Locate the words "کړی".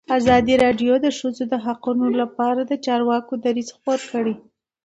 4.11-4.35